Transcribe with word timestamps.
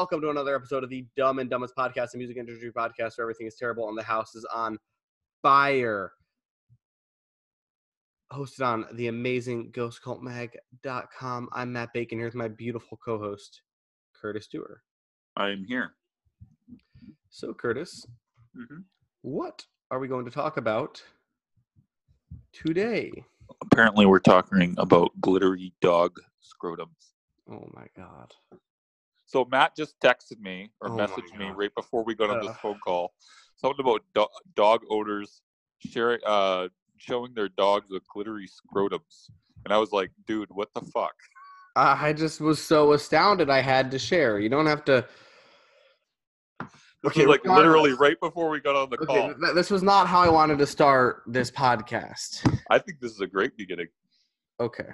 welcome 0.00 0.22
to 0.22 0.30
another 0.30 0.56
episode 0.56 0.82
of 0.82 0.88
the 0.88 1.04
Dumb 1.14 1.40
and 1.40 1.50
Dumbest 1.50 1.76
Podcast, 1.76 2.14
a 2.14 2.16
music 2.16 2.38
industry 2.38 2.72
podcast 2.72 3.18
where 3.18 3.24
everything 3.24 3.46
is 3.46 3.54
terrible 3.54 3.86
and 3.90 3.98
the 3.98 4.02
house 4.02 4.34
is 4.34 4.46
on 4.46 4.78
fire. 5.42 6.12
Hosted 8.32 8.64
on 8.64 8.86
the 8.94 9.08
amazing 9.08 9.72
ghostcultmag.com. 9.72 11.50
I'm 11.52 11.72
Matt 11.74 11.92
Bacon 11.92 12.16
here 12.16 12.28
with 12.28 12.34
my 12.34 12.48
beautiful 12.48 12.98
co-host, 13.04 13.60
Curtis 14.18 14.46
Stewart. 14.46 14.80
I 15.36 15.50
am 15.50 15.64
here. 15.64 15.92
So, 17.28 17.52
Curtis, 17.52 18.06
Mhm. 18.56 18.84
what 19.20 19.66
are 19.90 19.98
we 19.98 20.08
going 20.08 20.24
to 20.24 20.30
talk 20.30 20.56
about 20.56 21.04
today? 22.52 23.12
Apparently, 23.60 24.06
we're 24.06 24.18
talking 24.18 24.74
about 24.78 25.10
glittery 25.20 25.74
dog 25.82 26.18
scrotums. 26.42 27.12
Oh 27.50 27.68
my 27.74 27.86
god. 27.94 28.34
So 29.30 29.46
Matt 29.48 29.76
just 29.76 29.94
texted 30.00 30.40
me 30.40 30.72
or 30.80 30.88
Oh 30.88 30.96
messaged 30.96 31.38
me 31.38 31.50
right 31.54 31.72
before 31.76 32.02
we 32.02 32.16
got 32.16 32.30
on 32.30 32.44
this 32.44 32.56
phone 32.60 32.80
call. 32.80 33.12
Something 33.54 33.84
about 33.84 34.02
do- 34.12 34.26
dog 34.56 34.80
odors 34.90 35.42
sharing, 35.78 36.18
uh, 36.26 36.66
showing 36.96 37.32
their 37.34 37.48
dogs 37.48 37.86
with 37.90 38.02
glittery 38.12 38.48
scrotums, 38.48 39.30
and 39.64 39.72
I 39.72 39.78
was 39.78 39.92
like, 39.92 40.10
"Dude, 40.26 40.50
what 40.50 40.74
the 40.74 40.80
fuck?" 40.80 41.14
I 41.76 42.08
I 42.08 42.12
just 42.12 42.40
was 42.40 42.60
so 42.60 42.92
astounded 42.92 43.48
I 43.50 43.60
had 43.60 43.92
to 43.92 44.00
share. 44.00 44.40
You 44.40 44.48
don't 44.48 44.66
have 44.66 44.84
to 44.86 45.06
This 46.58 46.68
Okay, 47.12 47.24
like 47.24 47.44
literally 47.44 47.92
right 47.92 48.18
before 48.18 48.50
we 48.50 48.58
got 48.60 48.74
on 48.74 48.90
the 48.90 48.96
Okay, 48.96 49.06
call. 49.06 49.34
th- 49.34 49.54
this 49.54 49.70
was 49.70 49.84
not 49.84 50.08
how 50.08 50.20
I 50.22 50.28
wanted 50.28 50.58
to 50.58 50.66
start 50.66 51.22
this 51.28 51.52
podcast. 51.52 52.44
I 52.68 52.80
think 52.80 52.98
this 52.98 53.12
is 53.12 53.20
a 53.20 53.28
great 53.28 53.56
beginning. 53.56 53.86
Okay. 54.58 54.88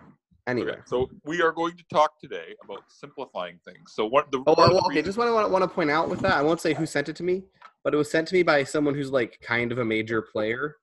Anyway. 0.47 0.72
Okay, 0.72 0.80
so 0.86 1.11
we 1.25 1.42
are 1.42 1.50
going 1.50 1.77
to 1.77 1.84
talk 1.92 2.20
today 2.20 2.55
about 2.62 2.84
simplifying 2.89 3.58
things. 3.64 3.92
So 3.94 4.06
what 4.06 4.30
the 4.30 4.39
Oh, 4.47 4.55
well, 4.56 4.69
the 4.69 4.84
okay. 4.86 5.02
Just 5.02 5.19
what 5.19 5.27
I 5.27 5.33
want, 5.33 5.47
to 5.47 5.52
want 5.52 5.64
to 5.64 5.69
point 5.69 5.91
out 5.91 6.08
with 6.08 6.20
that, 6.20 6.34
I 6.34 6.42
won't 6.42 6.61
say 6.61 6.72
who 6.72 6.86
sent 6.86 7.08
it 7.08 7.16
to 7.16 7.25
me, 7.25 7.42
but 7.83 7.92
it 7.92 7.97
was 7.97 8.11
sent 8.11 8.28
to 8.28 8.34
me 8.34 8.44
by 8.44 8.62
someone 8.62 8.94
who's 8.94 9.11
like 9.11 9.41
kind 9.42 9.72
of 9.72 9.78
a 9.78 9.84
major 9.84 10.22
player, 10.22 10.77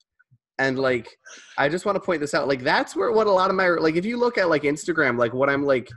and 0.60 0.78
like 0.78 1.18
I 1.58 1.70
just 1.70 1.86
want 1.86 1.96
to 1.96 2.02
point 2.02 2.20
this 2.20 2.34
out. 2.34 2.48
Like 2.50 2.62
that's 2.62 2.94
where 2.96 3.12
what 3.14 3.28
a 3.28 3.32
lot 3.32 3.50
of 3.50 3.56
my 3.56 3.70
like 3.70 3.96
if 3.96 4.06
you 4.06 4.18
look 4.18 4.38
at 4.38 4.50
like 4.50 4.64
Instagram, 4.64 5.18
like 5.18 5.34
what 5.34 5.50
I'm 5.50 5.64
like 5.64 5.90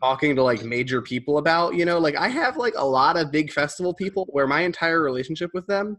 talking 0.00 0.34
to 0.34 0.42
like 0.42 0.64
major 0.64 1.00
people 1.00 1.38
about, 1.38 1.74
you 1.74 1.84
know, 1.84 1.98
like 1.98 2.16
I 2.16 2.28
have 2.28 2.56
like 2.56 2.74
a 2.76 2.84
lot 2.84 3.16
of 3.16 3.30
big 3.30 3.52
festival 3.52 3.94
people 3.94 4.26
where 4.30 4.46
my 4.46 4.62
entire 4.62 5.00
relationship 5.00 5.50
with 5.54 5.66
them 5.68 5.98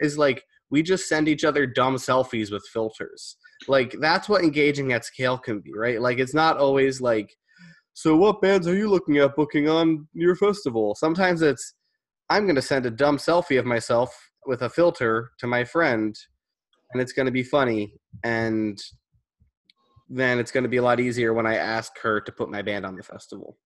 is 0.00 0.16
like 0.16 0.44
we 0.70 0.82
just 0.82 1.08
send 1.08 1.28
each 1.28 1.44
other 1.44 1.66
dumb 1.66 1.96
selfies 1.96 2.50
with 2.50 2.66
filters. 2.72 3.36
Like 3.66 3.96
that's 4.00 4.28
what 4.28 4.44
engaging 4.44 4.92
at 4.92 5.04
scale 5.04 5.38
can 5.38 5.60
be, 5.60 5.72
right? 5.74 6.00
Like 6.00 6.18
it's 6.18 6.34
not 6.34 6.58
always 6.58 7.00
like 7.00 7.34
so 7.94 8.16
what 8.16 8.40
bands 8.40 8.68
are 8.68 8.76
you 8.76 8.88
looking 8.88 9.18
at 9.18 9.34
booking 9.34 9.68
on 9.68 10.06
your 10.12 10.36
festival? 10.36 10.94
Sometimes 10.94 11.42
it's 11.42 11.74
I'm 12.30 12.44
going 12.44 12.54
to 12.54 12.62
send 12.62 12.86
a 12.86 12.90
dumb 12.90 13.16
selfie 13.16 13.58
of 13.58 13.66
myself 13.66 14.16
with 14.46 14.62
a 14.62 14.68
filter 14.68 15.30
to 15.38 15.46
my 15.46 15.64
friend 15.64 16.14
and 16.92 17.02
it's 17.02 17.12
going 17.12 17.26
to 17.26 17.32
be 17.32 17.42
funny 17.42 17.94
and 18.24 18.78
then 20.08 20.38
it's 20.38 20.50
going 20.50 20.62
to 20.62 20.70
be 20.70 20.76
a 20.76 20.82
lot 20.82 21.00
easier 21.00 21.34
when 21.34 21.46
I 21.46 21.56
ask 21.56 21.92
her 22.02 22.20
to 22.20 22.32
put 22.32 22.50
my 22.50 22.62
band 22.62 22.86
on 22.86 22.94
the 22.94 23.02
festival. 23.02 23.56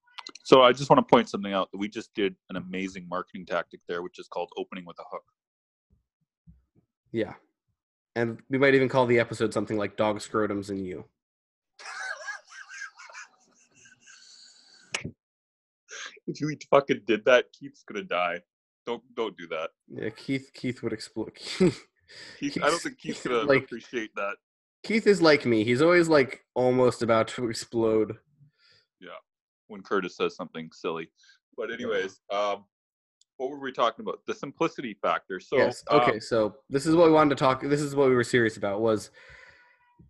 So 0.45 0.63
I 0.63 0.73
just 0.73 0.91
want 0.91 1.07
to 1.07 1.11
point 1.11 1.29
something 1.29 1.53
out 1.53 1.71
that 1.73 1.79
we 1.79 1.89
just 1.89 2.15
did 2.15 2.35
an 2.51 2.57
amazing 2.57 3.07
marketing 3.09 3.47
tactic 3.47 3.81
there, 3.89 4.03
which 4.03 4.19
is 4.19 4.29
called 4.29 4.51
opening 4.57 4.85
with 4.87 4.97
a 4.99 5.05
hook. 5.11 5.25
Yeah. 7.13 7.35
And 8.15 8.39
we 8.51 8.59
might 8.59 8.75
even 8.75 8.89
call 8.89 9.07
the 9.07 9.19
episode 9.19 9.55
something 9.55 9.79
like 9.79 9.97
dog 9.97 10.19
scrotums 10.19 10.69
and 10.69 10.85
you. 10.85 11.05
If 16.27 16.41
you 16.41 16.57
fucking 16.71 17.03
did 17.07 17.25
that, 17.25 17.47
Keith's 17.53 17.83
gonna 17.83 18.05
die. 18.05 18.41
Don't 18.87 19.03
don't 19.15 19.37
do 19.37 19.47
that. 19.49 19.71
Yeah, 19.89 20.11
Keith 20.11 20.51
Keith 20.55 20.83
would 20.83 20.93
explode. 20.93 21.33
Keith, 22.39 22.59
I 22.63 22.71
don't 22.71 22.81
think 22.81 22.99
Keith's 22.99 23.23
gonna 23.27 23.43
Like- 23.43 23.65
appreciate 23.65 24.15
that. 24.17 24.37
Keith 24.85 25.07
is 25.07 25.23
like 25.23 25.47
me. 25.47 25.63
He's 25.65 25.81
always 25.81 26.09
like 26.09 26.45
almost 26.55 27.03
about 27.03 27.29
to 27.29 27.49
explode. 27.49 28.19
Yeah. 29.01 29.11
When 29.69 29.81
Curtis 29.83 30.17
says 30.17 30.35
something 30.35 30.71
silly. 30.73 31.09
But 31.57 31.71
anyways, 31.73 32.19
um, 32.33 32.65
what 33.37 33.51
were 33.51 33.59
we 33.59 33.73
talking 33.73 34.05
about? 34.05 34.21
The 34.27 34.35
simplicity 34.35 34.95
factor. 35.01 35.41
So 35.41 35.57
yes. 35.57 35.83
um, 35.91 36.01
Okay. 36.01 36.21
so 36.21 36.57
this 36.71 36.87
is 36.87 36.95
what 36.95 37.07
we 37.07 37.13
wanted 37.13 37.31
to 37.31 37.37
talk. 37.37 37.63
This 37.63 37.81
is 37.81 37.97
what 37.97 38.09
we 38.09 38.15
were 38.15 38.25
serious 38.25 38.57
about. 38.57 38.81
Was 38.81 39.11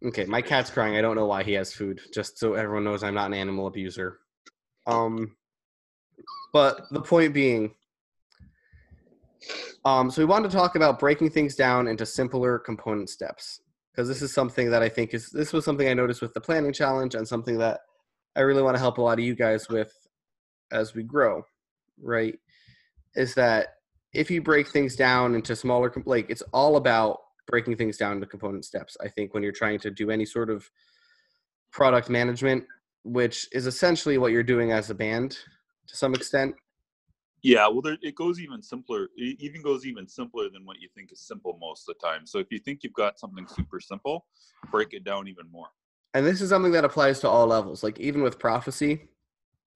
okay. 0.05 0.25
My 0.25 0.43
cat's 0.43 0.71
crying. 0.71 0.97
I 0.97 1.01
don't 1.01 1.17
know 1.17 1.27
why 1.27 1.43
he 1.43 1.53
has 1.53 1.73
food. 1.73 2.01
Just 2.13 2.39
so 2.39 2.55
everyone 2.55 2.85
knows, 2.85 3.03
I'm 3.03 3.15
not 3.15 3.27
an 3.27 3.35
animal 3.35 3.67
abuser. 3.67 4.19
Um, 4.87 5.37
but 6.53 6.83
the 6.91 7.01
point 7.01 7.33
being, 7.33 7.75
um, 9.85 10.11
so 10.11 10.21
we 10.21 10.27
wanted 10.27 10.51
to 10.51 10.57
talk 10.57 10.77
about 10.77 10.99
breaking 10.99 11.31
things 11.31 11.55
down 11.55 11.89
into 11.89 12.05
simpler 12.05 12.59
component 12.59 13.09
steps 13.09 13.61
because 13.93 14.09
this 14.09 14.23
is 14.23 14.33
something 14.33 14.71
that 14.71 14.83
I 14.83 14.89
think 14.89 15.15
is 15.15 15.31
this 15.31 15.53
was 15.53 15.65
something 15.65 15.89
I 15.89 15.95
noticed 15.95 16.23
with 16.23 16.35
the 16.35 16.41
planning 16.41 16.73
challenge 16.73 17.15
and 17.15 17.27
something 17.27 17.59
that 17.59 17.81
I 18.37 18.41
really 18.41 18.63
want 18.63 18.77
to 18.77 18.81
help 18.81 18.99
a 18.99 19.03
lot 19.03 19.19
of 19.19 19.25
you 19.25 19.35
guys 19.35 19.69
with 19.69 19.93
as 20.71 20.95
we 20.95 21.03
grow. 21.03 21.45
Right? 22.01 22.39
Is 23.15 23.35
that 23.35 23.75
if 24.13 24.31
you 24.31 24.43
break 24.43 24.69
things 24.69 24.95
down 24.95 25.35
into 25.35 25.57
smaller 25.57 25.93
like 26.05 26.29
it's 26.29 26.43
all 26.53 26.77
about 26.77 27.19
breaking 27.47 27.77
things 27.77 27.97
down 27.97 28.13
into 28.13 28.27
component 28.27 28.65
steps 28.65 28.97
i 29.03 29.09
think 29.09 29.35
when 29.35 29.43
you're 29.43 29.53
trying 29.53 29.79
to 29.79 29.91
do 29.91 30.11
any 30.11 30.25
sort 30.25 30.51
of 30.51 30.71
product 31.73 32.09
management 32.09 32.65
which 33.05 33.49
is 33.53 33.67
essentially 33.67 34.19
what 34.19 34.33
you're 34.33 34.43
doing 34.43 34.71
as 34.71 34.91
a 34.91 34.95
band 34.95 35.39
to 35.87 35.97
some 35.97 36.15
extent 36.15 36.55
yeah, 37.45 37.67
well, 37.67 37.83
there, 37.83 37.99
it 38.03 38.15
goes 38.15 38.39
even 38.39 38.63
simpler. 38.63 39.09
It 39.17 39.37
even 39.41 39.63
goes 39.63 39.85
even 39.85 40.07
simpler 40.07 40.49
than 40.49 40.65
what 40.65 40.79
you 40.79 40.89
think 40.95 41.11
is 41.11 41.19
simple 41.27 41.59
most 41.61 41.89
of 41.89 41.97
the 42.01 42.07
time. 42.07 42.25
So 42.25 42.39
if 42.39 42.47
you 42.53 42.61
think 42.61 42.85
you've 42.85 42.93
got 42.93 43.19
something 43.19 43.49
super 43.49 43.81
simple, 43.81 44.27
break 44.71 44.93
it 44.93 45.03
down 45.03 45.27
even 45.27 45.51
more. 45.51 45.67
and 46.15 46.25
this 46.25 46.41
is 46.41 46.51
something 46.51 46.71
that 46.71 46.85
applies 46.85 47.21
to 47.21 47.29
all 47.29 47.47
levels 47.49 47.83
like 47.83 47.99
even 47.99 48.23
with 48.23 48.39
prophecy 48.39 49.09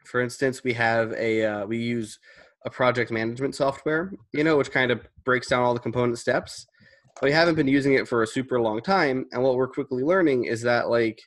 for 0.05 0.21
instance 0.21 0.63
we 0.63 0.73
have 0.73 1.13
a 1.15 1.45
uh, 1.45 1.67
we 1.67 1.79
use 1.79 2.19
a 2.65 2.71
project 2.71 3.11
management 3.11 3.55
software 3.55 4.13
you 4.33 4.43
know 4.43 4.57
which 4.57 4.71
kind 4.71 4.91
of 4.91 5.01
breaks 5.25 5.49
down 5.49 5.63
all 5.63 5.75
the 5.75 5.81
component 5.81 6.19
steps 6.19 6.67
but 7.15 7.25
we 7.25 7.33
haven't 7.33 7.55
been 7.55 7.69
using 7.69 7.95
it 7.95 8.09
for 8.09 8.23
a 8.23 8.27
super 8.27 8.61
long 8.61 8.81
time 8.81 9.27
and 9.33 9.43
what 9.43 9.57
we're 9.57 9.69
quickly 9.69 10.03
learning 10.03 10.45
is 10.45 10.63
that 10.63 10.89
like 10.89 11.21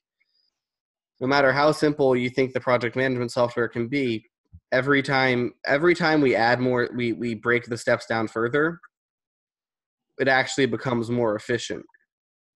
no 1.22 1.28
matter 1.28 1.52
how 1.52 1.72
simple 1.72 2.16
you 2.16 2.30
think 2.30 2.54
the 2.54 2.60
project 2.60 2.96
management 2.96 3.32
software 3.32 3.68
can 3.68 3.88
be 3.88 4.26
every 4.72 5.02
time 5.02 5.54
every 5.66 5.96
time 5.96 6.22
we 6.22 6.36
add 6.36 6.60
more 6.60 6.90
we 6.96 7.14
we 7.14 7.34
break 7.34 7.66
the 7.66 7.78
steps 7.78 8.06
down 8.06 8.28
further 8.28 8.80
it 10.20 10.28
actually 10.28 10.66
becomes 10.66 11.10
more 11.10 11.36
efficient 11.36 11.86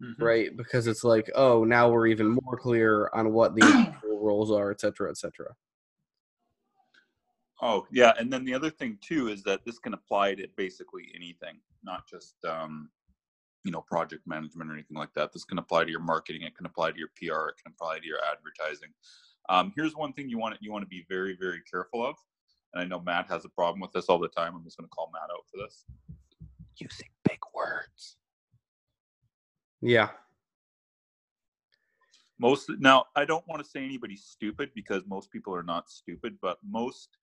mm-hmm. 0.04 0.24
right? 0.24 0.56
Because 0.56 0.88
it's 0.88 1.04
like, 1.04 1.30
oh, 1.36 1.64
now 1.64 1.90
we're 1.90 2.08
even 2.08 2.30
more 2.44 2.58
clear 2.58 3.10
on 3.14 3.34
what 3.34 3.56
the 3.56 3.94
roles 4.04 4.52
are, 4.52 4.72
et 4.72 4.80
cetera, 4.80 5.10
et 5.10 5.18
cetera. 5.18 5.54
Oh, 7.62 7.86
yeah. 7.92 8.14
And 8.18 8.32
then 8.32 8.44
the 8.44 8.54
other 8.54 8.70
thing 8.70 8.98
too 9.02 9.30
is 9.30 9.44
that 9.44 9.64
this 9.66 9.80
can 9.80 9.94
apply 9.94 10.36
to 10.36 10.48
basically 10.58 11.12
anything, 11.16 11.60
not 11.84 12.08
just 12.10 12.36
um, 12.46 12.90
you 13.64 13.72
know, 13.72 13.82
project 13.82 14.24
management 14.26 14.70
or 14.70 14.74
anything 14.74 14.98
like 14.98 15.14
that. 15.16 15.32
This 15.32 15.46
can 15.46 15.60
apply 15.60 15.86
to 15.86 15.92
your 15.92 16.02
marketing, 16.02 16.42
it 16.42 16.56
can 16.56 16.66
apply 16.66 16.92
to 16.92 16.98
your 16.98 17.10
PR, 17.16 17.50
it 17.50 17.56
can 17.64 17.74
apply 17.74 18.00
to 18.00 18.06
your 18.06 18.20
advertising. 18.32 18.90
Um, 19.50 19.72
here's 19.76 19.96
one 19.96 20.14
thing 20.14 20.30
you 20.30 20.38
want 20.38 20.58
you 20.62 20.72
want 20.72 20.84
to 20.84 20.90
be 20.90 21.06
very, 21.10 21.38
very 21.40 21.62
careful 21.70 22.06
of. 22.06 22.16
And 22.74 22.82
I 22.84 22.86
know 22.86 23.00
Matt 23.00 23.28
has 23.30 23.46
a 23.46 23.50
problem 23.50 23.80
with 23.80 23.92
this 23.94 24.06
all 24.06 24.20
the 24.20 24.30
time. 24.30 24.56
I'm 24.56 24.64
just 24.64 24.78
gonna 24.78 24.90
call 24.90 25.12
Matt 25.14 25.30
out 25.32 25.46
for 25.50 25.58
this. 25.64 25.86
Using 26.78 27.08
big 27.24 27.40
words. 27.54 28.18
Yeah. 29.82 30.10
most 32.40 32.70
now 32.80 33.06
i 33.16 33.24
don't 33.24 33.48
want 33.48 33.64
to 33.64 33.70
say 33.70 33.84
anybody's 33.84 34.24
stupid 34.24 34.70
because 34.76 35.04
most 35.08 35.32
people 35.32 35.54
are 35.56 35.64
not 35.64 35.90
stupid 35.90 36.36
but 36.42 36.58
most 36.68 37.18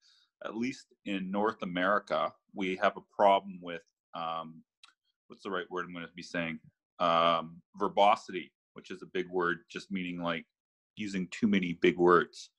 at 0.44 0.56
least 0.56 0.87
in 1.06 1.31
north 1.31 1.62
america 1.62 2.32
we 2.54 2.76
have 2.76 2.96
a 2.96 3.14
problem 3.14 3.58
with 3.62 3.82
um, 4.14 4.62
what's 5.28 5.42
the 5.42 5.50
right 5.50 5.70
word 5.70 5.87
i'm 5.87 5.92
going 5.92 6.04
to 6.06 6.12
be 6.14 6.22
saying 6.22 6.58
um, 6.98 7.60
verbosity 7.76 8.52
which 8.75 8.90
is 8.90 9.02
a 9.02 9.06
big 9.06 9.28
word 9.31 9.58
just 9.70 9.90
meaning 9.90 10.22
like 10.22 10.46
using 10.96 11.28
too 11.31 11.46
many 11.46 11.75
big 11.81 11.96
words 11.98 12.50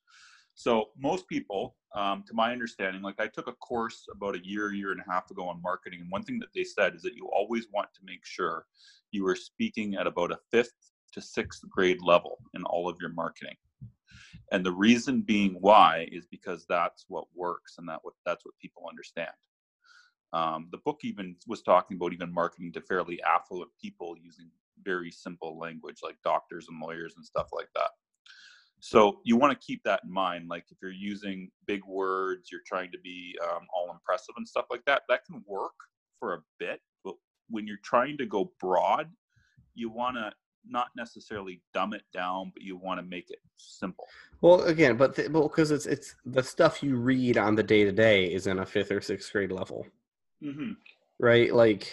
So 0.54 0.90
most 0.98 1.28
people, 1.28 1.76
um, 1.94 2.24
to 2.26 2.34
my 2.34 2.52
understanding, 2.52 3.02
like 3.02 3.20
I 3.20 3.26
took 3.26 3.48
a 3.48 3.52
course 3.54 4.06
about 4.14 4.34
a 4.34 4.46
year, 4.46 4.72
year 4.72 4.92
and 4.92 5.00
a 5.00 5.10
half 5.10 5.30
ago 5.30 5.48
on 5.48 5.60
marketing, 5.62 6.00
and 6.00 6.10
one 6.10 6.22
thing 6.22 6.38
that 6.40 6.52
they 6.54 6.64
said 6.64 6.94
is 6.94 7.02
that 7.02 7.14
you 7.14 7.28
always 7.32 7.66
want 7.72 7.88
to 7.94 8.00
make 8.04 8.24
sure 8.24 8.66
you 9.12 9.26
are 9.26 9.36
speaking 9.36 9.94
at 9.94 10.06
about 10.06 10.32
a 10.32 10.38
fifth 10.50 10.74
to 11.12 11.20
sixth 11.20 11.62
grade 11.70 12.00
level 12.02 12.38
in 12.54 12.64
all 12.64 12.88
of 12.88 12.96
your 13.00 13.12
marketing. 13.12 13.56
And 14.50 14.64
the 14.64 14.72
reason 14.72 15.22
being 15.22 15.56
why 15.60 16.08
is 16.12 16.26
because 16.26 16.66
that's 16.68 17.04
what 17.08 17.24
works 17.34 17.76
and 17.78 17.88
that 17.88 18.00
what 18.02 18.14
that's 18.24 18.44
what 18.44 18.54
people 18.60 18.84
understand. 18.88 19.30
Um, 20.32 20.68
the 20.70 20.78
book 20.78 21.00
even 21.02 21.36
was 21.46 21.62
talking 21.62 21.96
about 21.96 22.12
even 22.12 22.32
marketing 22.32 22.72
to 22.72 22.80
fairly 22.80 23.22
affluent 23.22 23.70
people 23.80 24.16
using 24.20 24.50
very 24.82 25.10
simple 25.10 25.58
language 25.58 25.98
like 26.02 26.16
doctors 26.24 26.68
and 26.68 26.80
lawyers 26.80 27.14
and 27.16 27.24
stuff 27.24 27.48
like 27.52 27.68
that. 27.74 27.90
So 28.80 29.20
you 29.24 29.36
want 29.36 29.52
to 29.52 29.66
keep 29.66 29.82
that 29.84 30.00
in 30.04 30.12
mind. 30.12 30.48
Like 30.48 30.64
if 30.70 30.78
you're 30.82 30.90
using 30.90 31.50
big 31.66 31.84
words, 31.84 32.48
you're 32.50 32.62
trying 32.66 32.90
to 32.92 32.98
be 32.98 33.36
um, 33.48 33.66
all 33.72 33.92
impressive 33.92 34.34
and 34.36 34.48
stuff 34.48 34.66
like 34.70 34.84
that. 34.86 35.02
That 35.08 35.24
can 35.24 35.44
work 35.46 35.74
for 36.18 36.34
a 36.34 36.42
bit, 36.58 36.80
but 37.04 37.14
when 37.48 37.66
you're 37.66 37.78
trying 37.84 38.18
to 38.18 38.26
go 38.26 38.52
broad, 38.58 39.08
you 39.74 39.90
want 39.90 40.16
to 40.16 40.32
not 40.66 40.88
necessarily 40.96 41.60
dumb 41.74 41.92
it 41.92 42.02
down, 42.12 42.50
but 42.54 42.62
you 42.62 42.76
want 42.76 42.98
to 43.00 43.06
make 43.06 43.30
it 43.30 43.38
simple. 43.56 44.06
Well, 44.40 44.62
again, 44.62 44.96
but 44.96 45.14
th- 45.16 45.30
well, 45.30 45.48
because 45.48 45.70
it's 45.70 45.86
it's 45.86 46.14
the 46.24 46.42
stuff 46.42 46.82
you 46.82 46.96
read 46.96 47.38
on 47.38 47.54
the 47.54 47.62
day 47.62 47.84
to 47.84 47.92
day 47.92 48.26
is 48.32 48.46
in 48.46 48.58
a 48.58 48.66
fifth 48.66 48.90
or 48.90 49.00
sixth 49.00 49.32
grade 49.32 49.52
level, 49.52 49.86
Mm-hmm. 50.42 50.72
right? 51.20 51.54
Like, 51.54 51.92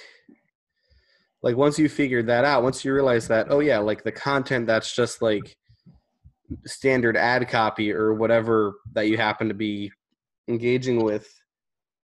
like 1.42 1.56
once 1.56 1.78
you 1.80 1.88
figured 1.90 2.28
that 2.28 2.46
out, 2.46 2.64
once 2.64 2.84
you 2.84 2.94
realize 2.94 3.28
that, 3.28 3.48
oh 3.50 3.60
yeah, 3.60 3.78
like 3.80 4.04
the 4.04 4.12
content 4.12 4.68
that's 4.68 4.94
just 4.96 5.22
like 5.22 5.56
standard 6.66 7.16
ad 7.16 7.48
copy 7.50 7.92
or 7.94 8.14
whatever 8.14 8.76
that 8.94 9.08
you 9.08 9.18
happen 9.18 9.48
to 9.48 9.54
be 9.54 9.92
engaging 10.48 11.04
with 11.04 11.32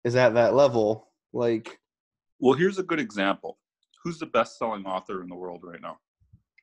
is 0.04 0.16
at 0.16 0.34
that 0.34 0.54
level. 0.54 1.08
Like 1.34 1.78
Well, 2.40 2.54
here's 2.54 2.78
a 2.78 2.82
good 2.82 2.98
example. 3.00 3.58
Who's 4.02 4.18
the 4.18 4.26
best-selling 4.26 4.84
author 4.86 5.22
in 5.22 5.28
the 5.28 5.34
world 5.36 5.60
right 5.62 5.80
now? 5.80 5.98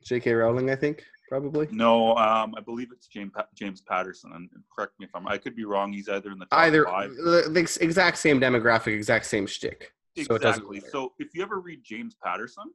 J.K. 0.03 0.33
Rowling, 0.33 0.69
I 0.69 0.75
think 0.75 1.03
probably. 1.29 1.67
No, 1.71 2.15
um, 2.17 2.55
I 2.57 2.61
believe 2.61 2.89
it's 2.91 3.07
James 3.07 3.31
Pa- 3.33 3.47
James 3.55 3.81
Patterson. 3.81 4.31
And 4.33 4.49
correct 4.75 4.93
me 4.99 5.05
if 5.05 5.11
I'm. 5.15 5.27
I 5.27 5.37
could 5.37 5.55
be 5.55 5.63
wrong. 5.63 5.93
He's 5.93 6.09
either 6.09 6.31
in 6.31 6.39
the 6.39 6.45
top 6.45 6.59
Either 6.59 6.83
five. 6.85 7.11
the, 7.15 7.77
exact 7.79 8.17
same 8.17 8.41
demographic, 8.41 8.93
exact 8.93 9.25
same 9.27 9.47
shtick. 9.47 9.93
So 10.23 10.35
exactly. 10.35 10.79
matter. 10.79 10.89
So 10.91 11.13
if 11.19 11.29
you 11.33 11.43
ever 11.43 11.61
read 11.61 11.81
James 11.85 12.15
Patterson, 12.21 12.65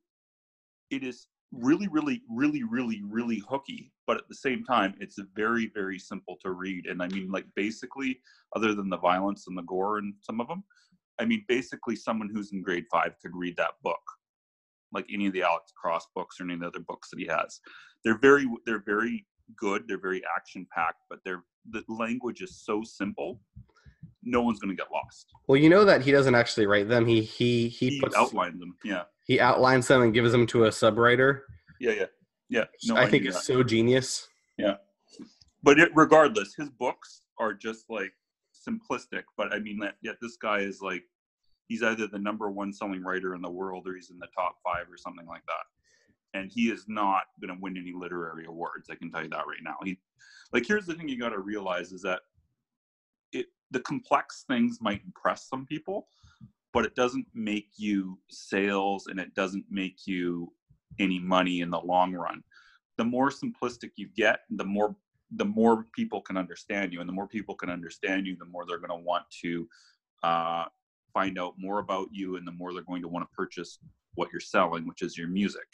it 0.91 1.03
is 1.03 1.27
really, 1.53 1.89
really, 1.89 2.23
really, 2.31 2.63
really, 2.63 3.03
really 3.05 3.43
hooky. 3.47 3.93
But 4.07 4.17
at 4.17 4.29
the 4.29 4.35
same 4.35 4.65
time, 4.65 4.95
it's 5.01 5.19
very, 5.35 5.71
very 5.75 5.99
simple 5.99 6.37
to 6.43 6.53
read. 6.53 6.87
And 6.87 7.03
I 7.03 7.09
mean, 7.09 7.31
like 7.31 7.47
basically, 7.55 8.21
other 8.57 8.75
than 8.75 8.89
the 8.89 8.99
violence 8.99 9.47
and 9.49 9.59
the 9.59 9.63
gore 9.63 9.99
and 9.99 10.15
some 10.23 10.41
of 10.41 10.49
them, 10.49 10.65
I 11.21 11.25
mean, 11.25 11.45
basically, 11.49 11.97
someone 11.97 12.31
who's 12.33 12.53
in 12.53 12.63
grade 12.63 12.87
five 12.91 13.15
could 13.21 13.33
read 13.35 13.57
that 13.57 13.73
book, 13.83 14.01
like 14.95 15.07
any 15.13 15.27
of 15.27 15.33
the 15.33 15.43
Alex 15.43 15.73
Cross 15.77 16.07
books 16.15 16.41
or 16.41 16.45
any 16.45 16.55
of 16.55 16.61
the 16.61 16.67
other 16.67 16.81
books 16.81 17.11
that 17.11 17.19
he 17.19 17.27
has. 17.27 17.61
They're 18.05 18.19
very, 18.19 18.47
they're 18.67 18.83
very 18.85 19.27
good. 19.57 19.85
They're 19.89 20.01
very 20.01 20.23
action 20.37 20.67
packed, 20.75 21.01
but 21.11 21.19
they're 21.25 21.43
the 21.71 21.83
language 21.89 22.43
is 22.43 22.63
so 22.65 22.83
simple. 22.83 23.41
No 24.23 24.43
one's 24.43 24.59
going 24.59 24.75
to 24.75 24.81
get 24.81 24.91
lost. 24.93 25.27
Well, 25.49 25.57
you 25.57 25.69
know 25.69 25.85
that 25.85 26.03
he 26.03 26.13
doesn't 26.13 26.35
actually 26.35 26.67
write 26.67 26.89
them. 26.89 27.07
He 27.07 27.23
he 27.23 27.69
he, 27.69 27.91
He 27.91 28.01
puts 28.01 28.17
outlined 28.17 28.61
them. 28.61 28.77
Yeah. 28.85 29.03
he 29.27 29.41
outlines 29.41 29.89
them 29.89 30.03
and 30.03 30.15
gives 30.15 30.33
them 30.33 30.47
to 30.49 30.65
a 30.65 30.69
subwriter. 30.69 31.41
Yeah, 31.81 31.93
yeah, 31.93 32.07
yeah. 32.49 32.65
No, 32.85 32.97
I 32.97 33.09
think 33.09 33.25
it's 33.25 33.37
that. 33.37 33.45
so 33.45 33.63
genius. 33.63 34.29
Yeah, 34.59 34.77
but 35.63 35.79
it, 35.79 35.91
regardless, 35.95 36.55
his 36.55 36.71
books 36.71 37.23
are 37.39 37.53
just 37.53 37.87
like 37.89 38.13
simplistic. 38.69 39.25
But 39.37 39.53
I 39.53 39.59
mean, 39.59 39.79
that 39.81 39.97
yet 40.03 40.17
this 40.23 40.37
guy 40.37 40.59
is 40.61 40.81
like, 40.81 41.03
he's 41.69 41.83
either 41.83 42.07
the 42.07 42.19
number 42.19 42.51
one 42.51 42.73
selling 42.73 43.03
writer 43.03 43.35
in 43.35 43.43
the 43.43 43.51
world 43.51 43.87
or 43.87 43.95
he's 43.95 44.11
in 44.11 44.19
the 44.19 44.29
top 44.37 44.57
five 44.63 44.87
or 44.91 44.97
something 44.97 45.27
like 45.27 45.45
that. 45.47 46.39
And 46.39 46.51
he 46.53 46.69
is 46.69 46.87
not 46.89 47.25
going 47.41 47.55
to 47.55 47.61
win 47.61 47.77
any 47.77 47.93
literary 47.93 48.47
awards. 48.47 48.91
I 48.91 48.97
can 48.97 49.11
tell 49.11 49.23
you 49.23 49.31
that 49.31 49.47
right 49.47 49.63
now. 49.63 49.77
He, 49.85 49.99
like, 50.53 50.67
here's 50.67 50.87
the 50.87 50.95
thing 50.95 51.09
you 51.09 51.19
got 51.19 51.31
to 51.31 51.39
realize 51.39 51.93
is 51.93 52.03
that 52.03 52.23
it 53.33 53.47
the 53.71 53.81
complex 53.81 54.45
things 54.49 54.79
might 54.81 55.03
impress 55.05 55.49
some 55.49 55.65
people, 55.65 56.09
but 56.73 56.85
it 56.85 56.97
doesn't 56.97 57.27
make 57.35 57.69
you 57.77 58.19
sales 58.31 59.07
and 59.07 59.21
it 59.21 59.35
doesn't 59.35 59.65
make 59.71 60.07
you 60.07 60.53
any 60.99 61.19
money 61.19 61.61
in 61.61 61.71
the 61.71 61.81
long 61.81 62.13
run. 62.13 62.43
The 62.99 63.05
more 63.05 63.31
simplistic 63.31 63.93
you 63.97 64.09
get, 64.17 64.41
the 64.51 64.65
more 64.65 64.97
the 65.37 65.45
more 65.45 65.87
people 65.95 66.21
can 66.21 66.37
understand 66.37 66.93
you, 66.93 67.01
and 67.01 67.09
the 67.09 67.13
more 67.13 67.27
people 67.27 67.55
can 67.55 67.71
understand 67.71 68.27
you, 68.27 68.37
the 68.37 68.45
more 68.45 68.65
they're 68.67 68.79
going 68.79 68.91
to 68.91 69.05
want 69.05 69.25
to 69.43 69.69
uh, 70.23 70.65
find 71.15 71.39
out 71.39 71.55
more 71.57 71.79
about 71.79 72.09
you, 72.13 72.37
and 72.37 72.47
the 72.47 72.53
more 72.53 72.75
they're 72.75 72.83
going 72.83 73.03
to 73.03 73.09
want 73.09 73.25
to 73.27 73.35
purchase 73.35 73.79
what 74.17 74.29
you're 74.33 74.41
selling, 74.41 74.87
which 74.87 75.01
is 75.01 75.17
your 75.17 75.29
music. 75.29 75.67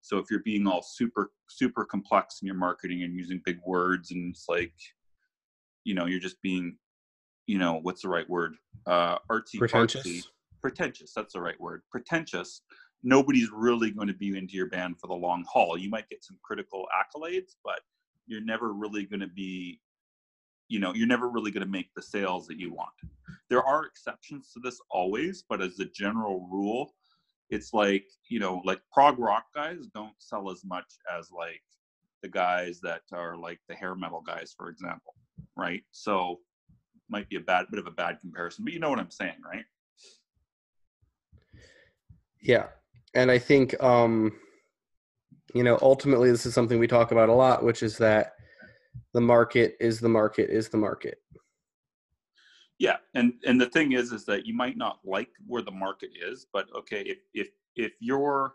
So 0.00 0.18
if 0.18 0.30
you're 0.30 0.42
being 0.44 0.66
all 0.66 0.82
super 0.82 1.32
super 1.48 1.84
complex 1.84 2.38
in 2.40 2.46
your 2.46 2.56
marketing 2.56 3.02
and 3.02 3.14
using 3.14 3.42
big 3.44 3.58
words, 3.66 4.10
and 4.12 4.30
it's 4.32 4.46
like, 4.48 4.74
you 5.84 5.94
know, 5.94 6.06
you're 6.06 6.20
just 6.20 6.40
being, 6.40 6.76
you 7.46 7.58
know, 7.58 7.80
what's 7.82 8.02
the 8.02 8.08
right 8.08 8.28
word? 8.28 8.54
Uh, 8.86 9.18
artsy, 9.30 9.58
Pretentious. 9.58 10.28
pretentious 10.60 11.12
that's 11.14 11.34
the 11.34 11.40
right 11.40 11.60
word 11.60 11.82
pretentious 11.90 12.62
nobody's 13.02 13.50
really 13.52 13.90
going 13.90 14.08
to 14.08 14.14
be 14.14 14.36
into 14.36 14.54
your 14.54 14.68
band 14.68 14.98
for 14.98 15.08
the 15.08 15.14
long 15.14 15.44
haul 15.50 15.76
you 15.76 15.90
might 15.90 16.08
get 16.08 16.24
some 16.24 16.38
critical 16.42 16.86
accolades 16.98 17.56
but 17.62 17.80
you're 18.26 18.40
never 18.40 18.72
really 18.72 19.04
going 19.04 19.20
to 19.20 19.28
be 19.28 19.78
you 20.68 20.78
know 20.78 20.94
you're 20.94 21.06
never 21.06 21.28
really 21.28 21.50
going 21.50 21.64
to 21.64 21.70
make 21.70 21.88
the 21.94 22.02
sales 22.02 22.46
that 22.46 22.58
you 22.58 22.72
want 22.72 22.92
there 23.50 23.62
are 23.62 23.84
exceptions 23.84 24.50
to 24.52 24.60
this 24.60 24.80
always 24.90 25.44
but 25.48 25.60
as 25.60 25.78
a 25.80 25.84
general 25.86 26.48
rule 26.50 26.94
it's 27.50 27.72
like 27.72 28.06
you 28.28 28.38
know 28.38 28.62
like 28.64 28.80
prog 28.92 29.18
rock 29.18 29.44
guys 29.54 29.86
don't 29.94 30.14
sell 30.18 30.50
as 30.50 30.64
much 30.64 30.86
as 31.16 31.30
like 31.30 31.62
the 32.22 32.28
guys 32.28 32.80
that 32.80 33.02
are 33.12 33.36
like 33.36 33.60
the 33.68 33.74
hair 33.74 33.94
metal 33.94 34.22
guys 34.26 34.54
for 34.56 34.68
example 34.68 35.14
right 35.56 35.82
so 35.90 36.40
might 37.10 37.28
be 37.28 37.36
a 37.36 37.40
bad 37.40 37.66
bit 37.70 37.78
of 37.78 37.86
a 37.86 37.90
bad 37.90 38.18
comparison 38.20 38.64
but 38.64 38.72
you 38.72 38.80
know 38.80 38.88
what 38.88 38.98
i'm 38.98 39.10
saying 39.10 39.36
right 39.44 39.64
Yeah. 42.44 42.66
And 43.14 43.30
I 43.30 43.38
think 43.38 43.82
um 43.82 44.32
you 45.54 45.62
know, 45.62 45.78
ultimately 45.82 46.30
this 46.30 46.46
is 46.46 46.54
something 46.54 46.78
we 46.80 46.88
talk 46.88 47.12
about 47.12 47.28
a 47.28 47.32
lot, 47.32 47.62
which 47.62 47.82
is 47.82 47.96
that 47.98 48.33
the 49.12 49.20
market 49.20 49.76
is 49.80 50.00
the 50.00 50.08
market 50.08 50.50
is 50.50 50.68
the 50.68 50.76
market. 50.76 51.18
yeah 52.78 52.96
and 53.14 53.34
and 53.46 53.60
the 53.60 53.70
thing 53.70 53.92
is 53.92 54.12
is 54.12 54.24
that 54.24 54.46
you 54.46 54.54
might 54.54 54.76
not 54.76 54.98
like 55.04 55.30
where 55.46 55.62
the 55.62 55.70
market 55.70 56.10
is 56.30 56.46
but 56.52 56.66
okay 56.76 57.02
if 57.02 57.18
if 57.32 57.48
if 57.76 57.92
you're 58.00 58.54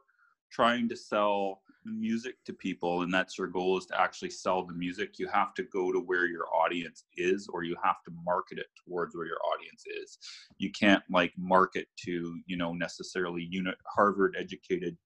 trying 0.51 0.89
to 0.89 0.95
sell 0.95 1.61
music 1.85 2.35
to 2.45 2.53
people 2.53 3.01
and 3.01 3.13
that's 3.13 3.37
your 3.37 3.47
goal 3.47 3.77
is 3.77 3.85
to 3.85 3.99
actually 3.99 4.29
sell 4.29 4.65
the 4.65 4.73
music 4.73 5.17
you 5.17 5.27
have 5.27 5.53
to 5.53 5.63
go 5.63 5.91
to 5.91 5.99
where 5.99 6.27
your 6.27 6.45
audience 6.53 7.05
is 7.15 7.47
or 7.53 7.63
you 7.63 7.75
have 7.83 8.03
to 8.03 8.11
market 8.23 8.57
it 8.57 8.67
towards 8.85 9.15
where 9.15 9.25
your 9.25 9.39
audience 9.53 9.83
is 10.01 10.17
you 10.57 10.71
can't 10.71 11.03
like 11.09 11.31
market 11.37 11.87
to 11.97 12.37
you 12.45 12.57
know 12.57 12.73
necessarily 12.73 13.47
unit 13.49 13.75
harvard 13.87 14.35
educated 14.37 14.97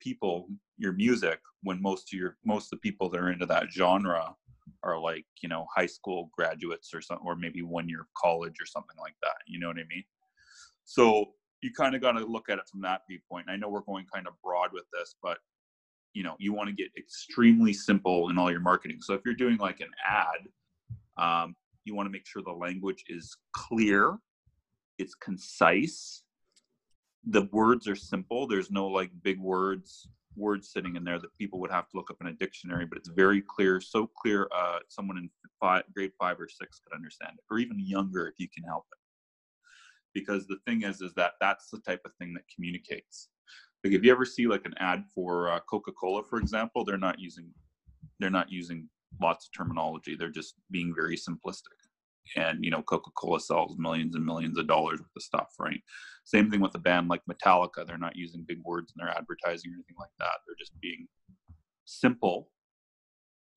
people 0.00 0.48
your 0.78 0.92
music 0.92 1.40
when 1.62 1.80
most 1.80 2.12
of 2.12 2.18
your 2.18 2.36
most 2.44 2.66
of 2.66 2.70
the 2.70 2.76
people 2.78 3.08
that 3.08 3.20
are 3.20 3.30
into 3.30 3.46
that 3.46 3.70
genre 3.70 4.34
are 4.82 4.98
like 4.98 5.24
you 5.42 5.48
know 5.48 5.66
high 5.74 5.86
school 5.86 6.30
graduates 6.36 6.92
or 6.94 7.00
something 7.00 7.26
or 7.26 7.36
maybe 7.36 7.62
one 7.62 7.88
year 7.88 8.00
of 8.00 8.06
college 8.16 8.54
or 8.60 8.66
something 8.66 8.96
like 9.00 9.14
that 9.22 9.36
you 9.46 9.58
know 9.58 9.68
what 9.68 9.76
i 9.76 9.84
mean? 9.88 10.04
So 10.84 11.26
you 11.62 11.70
kind 11.72 11.94
of 11.94 12.00
got 12.00 12.12
to 12.12 12.24
look 12.24 12.48
at 12.48 12.58
it 12.58 12.64
from 12.70 12.80
that 12.82 13.02
viewpoint 13.08 13.46
i 13.48 13.56
know 13.56 13.68
we're 13.68 13.80
going 13.82 14.06
kind 14.12 14.26
of 14.26 14.34
broad 14.42 14.70
with 14.72 14.84
this 14.92 15.14
but 15.22 15.38
you 16.14 16.22
know 16.22 16.34
you 16.38 16.52
want 16.52 16.68
to 16.68 16.74
get 16.74 16.88
extremely 16.96 17.72
simple 17.72 18.30
in 18.30 18.38
all 18.38 18.50
your 18.50 18.60
marketing. 18.60 18.98
So 19.00 19.14
if 19.14 19.20
you're 19.24 19.34
doing 19.34 19.58
like 19.58 19.80
an 19.80 19.90
ad 20.08 20.48
um, 21.16 21.54
you 21.84 21.94
want 21.94 22.06
to 22.06 22.10
make 22.10 22.26
sure 22.26 22.42
the 22.42 22.50
language 22.50 23.04
is 23.08 23.36
clear 23.52 24.16
it's 24.98 25.14
concise 25.14 26.24
the 27.26 27.48
words 27.52 27.86
are 27.86 27.96
simple 27.96 28.46
there's 28.46 28.70
no 28.70 28.86
like 28.86 29.10
big 29.22 29.38
words 29.38 30.08
words 30.36 30.70
sitting 30.72 30.96
in 30.96 31.04
there 31.04 31.18
that 31.18 31.36
people 31.36 31.58
would 31.60 31.70
have 31.70 31.88
to 31.88 31.96
look 31.96 32.10
up 32.10 32.16
in 32.20 32.28
a 32.28 32.32
dictionary 32.32 32.86
but 32.86 32.96
it's 32.96 33.08
very 33.08 33.42
clear 33.42 33.80
so 33.80 34.06
clear 34.06 34.48
uh, 34.54 34.78
someone 34.88 35.18
in 35.18 35.28
five, 35.60 35.84
grade 35.94 36.12
five 36.18 36.40
or 36.40 36.48
six 36.48 36.80
could 36.80 36.94
understand 36.94 37.32
it 37.34 37.44
or 37.50 37.58
even 37.58 37.78
younger 37.78 38.26
if 38.26 38.34
you 38.38 38.48
can 38.52 38.64
help 38.64 38.86
it. 38.92 38.98
Because 40.14 40.46
the 40.46 40.58
thing 40.66 40.82
is 40.82 41.00
is 41.00 41.14
that 41.14 41.32
that's 41.40 41.68
the 41.70 41.80
type 41.80 42.00
of 42.04 42.12
thing 42.18 42.34
that 42.34 42.42
communicates. 42.52 43.28
Like 43.84 43.92
if 43.92 44.02
you 44.02 44.10
ever 44.10 44.24
see 44.24 44.46
like 44.46 44.66
an 44.66 44.74
ad 44.78 45.04
for 45.14 45.50
uh, 45.50 45.60
coca-cola 45.68 46.22
for 46.22 46.38
example 46.38 46.84
they're 46.84 46.98
not 46.98 47.18
using 47.18 47.50
they're 48.18 48.30
not 48.30 48.50
using 48.50 48.88
lots 49.20 49.46
of 49.46 49.52
terminology 49.52 50.14
they're 50.14 50.30
just 50.30 50.54
being 50.70 50.94
very 50.94 51.16
simplistic 51.16 51.79
and 52.36 52.64
you 52.64 52.70
know 52.70 52.82
coca-cola 52.82 53.40
sells 53.40 53.76
millions 53.78 54.14
and 54.14 54.24
millions 54.24 54.58
of 54.58 54.66
dollars 54.66 55.00
worth 55.00 55.16
of 55.16 55.22
stuff 55.22 55.48
right 55.58 55.80
same 56.24 56.50
thing 56.50 56.60
with 56.60 56.74
a 56.74 56.78
band 56.78 57.08
like 57.08 57.22
metallica 57.30 57.86
they're 57.86 57.98
not 57.98 58.16
using 58.16 58.44
big 58.46 58.60
words 58.64 58.92
in 58.94 59.04
their 59.04 59.14
advertising 59.16 59.70
or 59.70 59.74
anything 59.74 59.96
like 59.98 60.10
that 60.18 60.38
they're 60.46 60.56
just 60.58 60.78
being 60.80 61.06
simple 61.84 62.48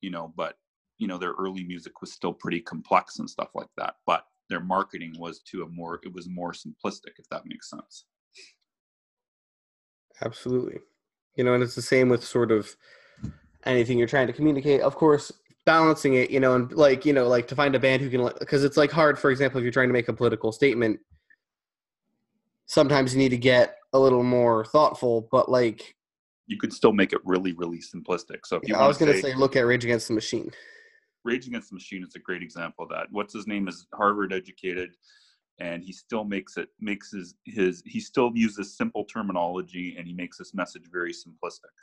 you 0.01 0.09
know 0.09 0.33
but 0.35 0.55
you 0.97 1.07
know 1.07 1.17
their 1.17 1.33
early 1.33 1.63
music 1.63 2.01
was 2.01 2.11
still 2.11 2.33
pretty 2.33 2.59
complex 2.59 3.19
and 3.19 3.29
stuff 3.29 3.49
like 3.53 3.69
that 3.77 3.95
but 4.05 4.25
their 4.49 4.59
marketing 4.59 5.13
was 5.17 5.41
to 5.41 5.63
a 5.63 5.67
more 5.69 5.99
it 6.03 6.13
was 6.13 6.27
more 6.29 6.51
simplistic 6.51 7.13
if 7.17 7.27
that 7.29 7.45
makes 7.45 7.69
sense 7.69 8.05
Absolutely. 10.21 10.79
You 11.35 11.43
know, 11.43 11.53
and 11.53 11.63
it's 11.63 11.75
the 11.75 11.81
same 11.81 12.09
with 12.09 12.23
sort 12.23 12.51
of 12.51 12.75
anything 13.65 13.97
you're 13.97 14.07
trying 14.07 14.27
to 14.27 14.33
communicate. 14.33 14.81
Of 14.81 14.95
course, 14.95 15.31
balancing 15.65 16.15
it, 16.15 16.29
you 16.29 16.39
know, 16.39 16.55
and 16.55 16.71
like, 16.71 17.05
you 17.05 17.13
know, 17.13 17.27
like 17.27 17.47
to 17.47 17.55
find 17.55 17.75
a 17.75 17.79
band 17.79 18.01
who 18.01 18.09
can, 18.09 18.29
because 18.39 18.63
it's 18.63 18.77
like 18.77 18.91
hard, 18.91 19.17
for 19.17 19.31
example, 19.31 19.59
if 19.59 19.63
you're 19.63 19.71
trying 19.71 19.89
to 19.89 19.93
make 19.93 20.07
a 20.07 20.13
political 20.13 20.51
statement, 20.51 20.99
sometimes 22.65 23.13
you 23.13 23.19
need 23.19 23.29
to 23.29 23.37
get 23.37 23.77
a 23.93 23.99
little 23.99 24.23
more 24.23 24.65
thoughtful, 24.65 25.27
but 25.31 25.49
like, 25.49 25.95
you 26.47 26.57
could 26.57 26.73
still 26.73 26.91
make 26.91 27.13
it 27.13 27.21
really 27.23 27.53
really 27.53 27.79
simplistic. 27.79 28.39
So 28.45 28.57
if 28.57 28.67
you 28.67 28.75
I 28.75 28.85
was 28.85 28.97
going 28.97 29.11
to 29.11 29.21
say, 29.21 29.31
say, 29.31 29.35
look 29.35 29.55
at 29.55 29.61
Rage 29.65 29.85
Against 29.85 30.09
the 30.09 30.13
Machine. 30.13 30.51
rage 31.23 31.47
against 31.47 31.69
the 31.69 31.75
machine 31.75 32.03
is 32.03 32.15
a 32.15 32.19
great 32.19 32.43
example 32.43 32.83
of 32.83 32.89
that. 32.89 33.07
What's 33.11 33.33
his 33.33 33.47
name 33.47 33.67
is 33.69 33.87
harvard 33.93 34.33
educated 34.33 34.89
and 35.59 35.83
he 35.83 35.93
still 35.93 36.23
makes 36.23 36.57
it 36.57 36.69
makes 36.79 37.11
his 37.11 37.35
his 37.45 37.83
he 37.85 37.99
still 37.99 38.31
uses 38.33 38.75
simple 38.75 39.05
terminology 39.05 39.95
and 39.97 40.07
he 40.07 40.13
makes 40.13 40.37
this 40.37 40.53
message 40.53 40.83
very 40.91 41.13
simplistic 41.13 41.73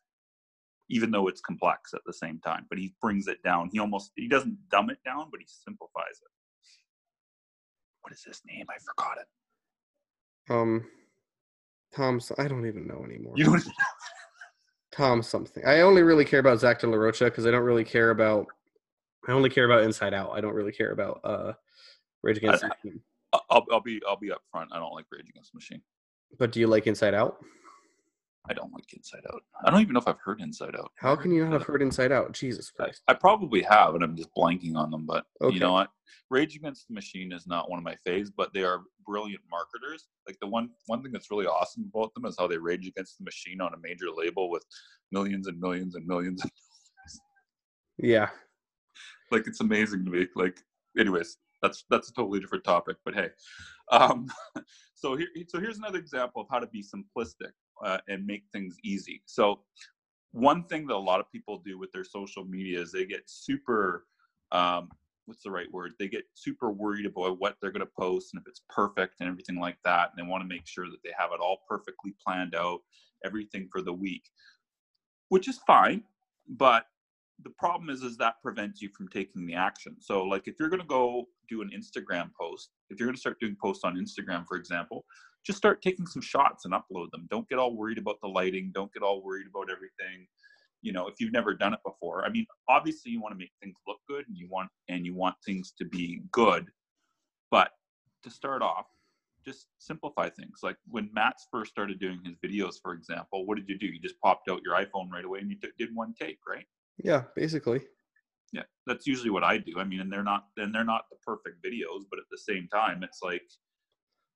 even 0.91 1.11
though 1.11 1.29
it's 1.29 1.41
complex 1.41 1.95
at 1.95 2.01
the 2.07 2.13
same 2.13 2.39
time 2.41 2.67
but 2.69 2.79
he 2.79 2.95
brings 3.01 3.27
it 3.29 3.43
down 3.43 3.69
he 3.73 3.79
almost 3.79 4.13
he 4.17 4.29
doesn't 4.29 4.57
dumb 4.71 4.91
it 4.91 4.99
down 5.05 5.29
but 5.31 5.41
he 5.41 5.47
simplifies 5.47 6.19
it 6.21 6.29
what 8.03 8.13
is 8.13 8.23
his 8.25 8.43
name 8.47 8.67
i 8.69 8.79
forgot 8.79 9.17
it 9.19 10.53
Um, 10.53 10.85
Tom, 11.95 12.21
I 12.39 12.49
don't 12.49 12.67
even 12.67 12.87
know 12.87 13.05
anymore. 13.05 13.35
you 13.37 13.45
know 13.45 13.53
what 13.53 13.63
Tom 14.93 15.23
something. 15.23 15.65
I 15.65 15.83
only 15.83 16.03
really 16.03 16.25
care 16.25 16.41
about 16.41 16.59
Zach 16.59 16.81
De 16.81 16.87
La 16.87 16.97
Rocha 16.97 17.27
because 17.27 17.47
I 17.47 17.53
don't 17.53 17.63
really 17.63 17.85
care 17.85 18.11
about. 18.11 18.47
I 19.29 19.33
only 19.33 19.49
care 19.51 19.65
about 19.65 19.85
Inside 19.85 20.13
Out. 20.15 20.31
I 20.33 20.41
don't 20.41 20.55
really 20.55 20.73
care 20.73 20.91
about 20.91 21.21
uh, 21.23 21.53
Rage 22.25 22.39
Against 22.39 22.63
the 22.63 22.69
Machine. 22.69 23.01
I'll, 23.33 23.65
I'll 23.71 23.81
be 23.81 24.01
i'll 24.09 24.17
be 24.19 24.33
up 24.33 24.43
front 24.51 24.71
i 24.73 24.79
don't 24.81 24.93
like 24.93 25.05
rage 25.13 25.29
against 25.29 25.53
the 25.53 25.57
machine 25.59 25.81
But 26.41 26.51
do 26.51 26.59
you 26.59 26.67
like 26.67 26.89
Inside 26.89 27.15
Out? 27.15 27.37
I 28.49 28.55
don't 28.55 28.73
like 28.73 28.93
inside 28.95 29.23
out 29.33 29.43
i 29.65 29.71
don't 29.71 29.81
even 29.81 29.93
know 29.93 30.01
if 30.01 30.09
i've 30.09 30.19
heard 30.25 30.41
inside 30.41 30.75
out 30.75 30.91
How 30.97 31.15
can 31.15 31.31
you 31.33 31.45
not 31.45 31.53
have 31.53 31.63
heard 31.65 31.83
Inside 31.83 32.13
Out? 32.13 32.33
Jesus 32.33 32.71
Christ. 32.71 33.03
I 33.09 33.15
probably 33.15 33.63
have, 33.63 33.95
and 33.95 34.03
I'm 34.05 34.17
just 34.17 34.31
blanking 34.37 34.77
on 34.77 34.91
them. 34.91 35.07
But 35.07 35.25
Okay. 35.43 35.55
you 35.55 35.61
know 35.61 35.73
what? 35.73 35.91
Rage 36.31 36.57
Against 36.57 36.89
the 36.89 36.95
Machine 36.95 37.33
is 37.33 37.47
not 37.47 37.69
one 37.71 37.79
of 37.79 37.85
my 37.85 37.97
faves, 38.07 38.31
but 38.35 38.53
they 38.55 38.63
are 38.63 38.83
brilliant 39.07 39.43
marketers. 39.51 40.09
Like 40.27 40.39
the 40.41 40.47
one 40.47 40.71
one 40.87 41.03
thing 41.03 41.13
that's 41.13 41.31
really 41.31 41.47
awesome 41.47 41.91
about 41.93 42.13
them 42.15 42.25
is 42.27 42.37
how 42.39 42.47
they 42.47 42.59
rage 42.59 42.87
against 42.87 43.19
the 43.19 43.25
machine 43.25 43.61
on 43.61 43.75
a 43.75 43.79
major 43.79 44.07
label 44.15 44.51
with 44.51 44.65
millions 45.13 45.47
and 45.47 45.59
millions 45.61 45.95
and 45.95 46.07
millions. 46.07 46.43
Yeah. 47.99 48.29
like 49.31 49.47
it's 49.47 49.61
amazing 49.61 50.05
to 50.05 50.11
me. 50.11 50.27
Like, 50.35 50.61
anyways, 50.99 51.37
that's 51.63 51.85
that's 51.91 52.11
a 52.11 52.15
totally 52.15 52.41
different 52.41 52.65
topic. 52.65 52.97
But 53.05 53.15
hey, 53.15 53.29
um, 53.91 54.29
so 54.95 55.17
here 55.17 55.29
so 55.49 55.59
here's 55.61 55.79
another 55.79 55.99
example 55.99 56.43
of 56.43 56.49
how 56.51 56.59
to 56.61 56.67
be 56.67 56.83
simplistic 56.83 57.53
uh, 57.85 57.99
and 58.09 58.27
make 58.27 58.45
things 58.53 58.77
easy. 58.85 59.23
So 59.27 59.61
one 60.33 60.65
thing 60.65 60.87
that 60.87 60.95
a 60.95 60.97
lot 60.97 61.21
of 61.21 61.31
people 61.33 61.63
do 61.65 61.79
with 61.79 61.91
their 61.93 62.05
social 62.05 62.45
media 62.45 62.81
is 62.81 62.93
they 62.93 63.05
get 63.05 63.23
super 63.27 64.07
um, 64.53 64.89
what's 65.27 65.43
the 65.45 65.51
right 65.51 65.71
word 65.73 65.93
they 65.99 66.09
get 66.09 66.25
super 66.35 66.71
worried 66.73 67.07
about 67.07 67.39
what 67.39 67.57
they're 67.61 67.71
going 67.71 67.87
to 67.87 67.93
post 67.99 68.33
and 68.33 68.43
if 68.43 68.49
it's 68.49 68.63
perfect 68.69 69.15
and 69.21 69.29
everything 69.29 69.61
like 69.61 69.77
that 69.85 70.11
and 70.11 70.19
they 70.19 70.29
want 70.29 70.43
to 70.43 70.49
make 70.49 70.67
sure 70.67 70.87
that 70.87 70.99
they 71.05 71.13
have 71.17 71.31
it 71.33 71.41
all 71.41 71.59
perfectly 71.69 72.13
planned 72.27 72.55
out 72.55 72.81
everything 73.25 73.69
for 73.71 73.81
the 73.81 73.93
week 73.93 74.25
which 75.29 75.47
is 75.47 75.61
fine 75.67 76.03
but 76.49 76.87
the 77.45 77.51
problem 77.51 77.91
is 77.91 78.03
is 78.03 78.17
that 78.17 78.43
prevents 78.43 78.83
you 78.83 78.89
from 78.89 79.07
taking 79.07 79.47
the 79.47 79.55
action 79.55 79.95
so 80.01 80.25
like 80.25 80.49
if 80.49 80.57
you're 80.59 80.69
going 80.69 80.83
to 80.83 80.87
go 80.87 81.29
do 81.49 81.63
an 81.63 81.71
instagram 81.77 82.31
post 82.39 82.71
if 82.89 82.99
you're 82.99 83.07
going 83.07 83.15
to 83.15 83.21
start 83.21 83.39
doing 83.39 83.57
posts 83.63 83.85
on 83.85 83.95
instagram 83.95 84.45
for 84.49 84.57
example 84.57 85.05
just 85.45 85.59
start 85.59 85.83
taking 85.83 86.07
some 86.07 86.23
shots 86.23 86.65
and 86.65 86.75
upload 86.75 87.11
them. 87.13 87.27
Don't 87.31 87.49
get 87.49 87.59
all 87.59 87.75
worried 87.75 87.99
about 87.99 88.21
the 88.23 88.29
lighting. 88.29 88.71
Don't 88.75 88.93
get 88.93 89.03
all 89.03 89.23
worried 89.23 89.47
about 89.49 89.71
everything 89.71 90.27
you 90.83 90.93
know 90.93 91.07
if 91.07 91.15
you've 91.19 91.33
never 91.33 91.55
done 91.55 91.75
it 91.75 91.81
before. 91.85 92.25
I 92.25 92.31
mean 92.31 92.47
obviously 92.69 93.13
you 93.13 93.21
want 93.21 93.35
to 93.35 93.39
make 93.39 93.53
things 93.63 93.77
look 93.87 93.99
good 94.09 94.27
and 94.29 94.37
you 94.37 94.49
want 94.49 94.71
and 94.89 95.05
you 95.05 95.15
want 95.15 95.37
things 95.45 95.73
to 95.79 95.85
be 95.85 96.23
good 96.33 96.67
but 97.51 97.71
to 98.23 98.31
start 98.31 98.63
off 98.63 98.87
just 99.45 99.69
simplify 99.79 100.29
things. 100.29 100.61
Like 100.63 100.77
when 100.87 101.09
matt's 101.15 101.47
first 101.51 101.71
started 101.71 101.99
doing 101.99 102.21
his 102.25 102.37
videos 102.45 102.75
for 102.83 102.93
example 102.93 103.47
what 103.47 103.57
did 103.57 103.69
you 103.69 103.79
do? 103.79 103.87
You 103.87 104.01
just 104.01 104.21
popped 104.21 104.49
out 104.49 104.63
your 104.65 104.75
iphone 104.77 105.11
right 105.11 105.25
away 105.25 105.41
and 105.41 105.51
you 105.51 105.57
took, 105.61 105.77
did 105.79 105.95
one 105.95 106.15
take 106.21 106.39
right? 106.49 106.67
Yeah, 107.03 107.25
basically. 107.37 107.83
yeah 108.53 108.63
that's 108.87 109.07
usually 109.07 109.31
what 109.31 109.45
i 109.45 109.59
do. 109.59 109.75
I 109.79 109.85
mean 109.85 110.01
and 110.01 110.13
they're 110.13 110.25
not 110.25 110.47
and 110.57 110.75
they're 110.75 110.85
not 110.85 111.05
the 111.11 111.19
perfect 111.25 111.65
videos 111.65 112.03
but 112.11 112.19
at 112.19 112.27
the 112.31 112.39
same 112.39 112.69
time 112.73 113.03
it's 113.03 113.21
like 113.23 113.43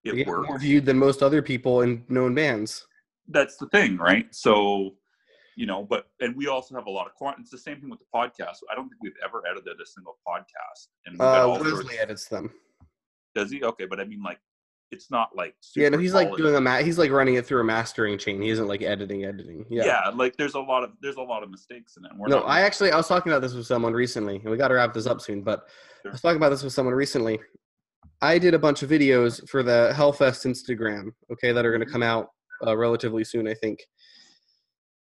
It 0.05 0.15
get 0.17 0.27
more 0.27 0.59
viewed 0.59 0.85
than 0.85 0.99
most 0.99 1.23
other 1.23 1.43
people 1.43 1.81
in 1.83 2.05
known 2.09 2.35
bands. 2.35 2.87
that's 3.29 3.57
the 3.57 3.67
thing 3.69 3.97
right 3.97 4.27
so 4.35 4.95
you 5.57 5.67
know 5.67 5.83
but 5.89 6.07
and 6.21 6.37
we 6.37 6.47
also 6.47 6.75
have 6.75 6.87
a 6.87 6.91
lot 6.91 7.07
of 7.07 7.15
quant 7.15 7.37
it's 7.41 7.51
the 7.51 7.57
same 7.59 7.81
thing 7.81 7.89
with 7.89 8.01
the 8.01 8.11
podcast 8.15 8.59
i 8.71 8.75
don't 8.75 8.89
think 8.91 9.01
we've 9.03 9.13
ever 9.25 9.43
edited 9.51 9.81
a 9.81 9.87
single 9.87 10.19
podcast 10.29 10.89
and 11.07 11.19
Uh, 11.21 11.59
Wesley 11.61 11.99
edits 11.99 12.27
them. 12.29 12.51
does 13.35 13.51
he 13.51 13.63
okay 13.65 13.87
but 13.87 13.99
i 14.01 14.05
mean 14.05 14.23
like 14.23 14.39
it's 14.91 15.11
not 15.11 15.35
like 15.35 15.55
Yeah, 15.75 15.89
no, 15.89 15.99
he's 15.99 16.15
like 16.15 16.37
doing 16.37 16.55
a 16.55 16.61
ma- 16.61 16.79
he's 16.79 16.99
like 16.99 17.11
running 17.11 17.35
it 17.35 17.45
through 17.47 17.61
a 17.61 17.65
mastering 17.65 18.17
chain. 18.17 18.41
He 18.41 18.51
isn't 18.51 18.69
like 18.69 18.83
editing, 18.83 19.25
editing. 19.25 19.65
Yeah. 19.69 19.85
yeah. 19.87 20.09
like 20.15 20.37
there's 20.37 20.55
a 20.55 20.61
lot 20.61 20.85
of 20.85 20.91
there's 21.01 21.17
a 21.17 21.23
lot 21.23 21.43
of 21.43 21.51
mistakes 21.51 21.97
in 21.97 22.05
it 22.05 22.13
no, 22.29 22.41
I 22.43 22.61
actually 22.61 22.93
I 22.93 22.97
was 22.97 23.09
talking 23.09 23.33
about 23.33 23.43
this 23.43 23.55
with 23.55 23.67
someone 23.67 23.93
recently, 23.93 24.37
and 24.37 24.45
we 24.51 24.57
got 24.57 24.69
to 24.69 24.75
wrap 24.75 24.95
this 24.95 25.07
up 25.07 25.21
soon. 25.21 25.43
But 25.43 25.67
I 26.07 26.11
was 26.11 26.21
talking 26.21 26.37
about 26.37 26.51
this 26.51 26.63
with 26.63 26.73
someone 26.73 26.95
recently. 26.95 27.41
I 28.25 28.39
did 28.39 28.55
a 28.55 28.59
bunch 28.59 28.83
of 28.83 28.89
videos 28.89 29.47
for 29.51 29.63
the 29.63 29.93
Hellfest 29.95 30.47
Instagram, 30.47 31.11
okay, 31.31 31.53
that 31.53 31.67
are 31.67 31.71
going 31.71 31.87
to 31.87 31.93
come 31.93 32.03
out 32.03 32.29
uh, 32.67 32.75
relatively 32.75 33.23
soon, 33.23 33.47
I 33.47 33.53
think. 33.53 33.81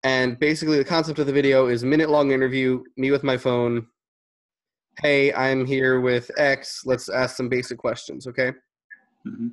And 0.02 0.36
basically, 0.40 0.76
the 0.76 0.84
concept 0.84 1.20
of 1.20 1.26
the 1.26 1.32
video 1.32 1.68
is 1.68 1.84
minute 1.84 2.10
long 2.10 2.32
interview, 2.32 2.82
me 2.96 3.12
with 3.12 3.22
my 3.22 3.36
phone. 3.36 3.86
Hey, 5.00 5.32
I'm 5.34 5.64
here 5.64 6.00
with 6.00 6.32
X. 6.36 6.82
Let's 6.84 7.08
ask 7.08 7.36
some 7.36 7.48
basic 7.48 7.78
questions, 7.78 8.26
okay? 8.26 8.52
Mhm. 9.24 9.52